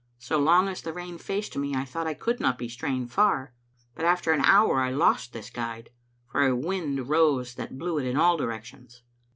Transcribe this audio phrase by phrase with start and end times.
[0.17, 3.53] So long as the rain faced me I thought I could not be straying far;
[3.93, 5.91] but after an hour I lost this guide,
[6.25, 9.03] for a wind rose that blew it in all directions.